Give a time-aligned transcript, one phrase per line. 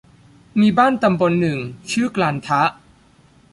[0.59, 1.57] มีบ้านตำบลหนึ่ง
[1.91, 2.63] ชื่อกลันทะ